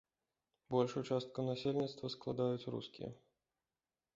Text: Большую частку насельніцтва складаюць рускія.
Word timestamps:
Большую 0.75 1.03
частку 1.09 1.45
насельніцтва 1.49 2.11
складаюць 2.15 2.69
рускія. 2.77 3.09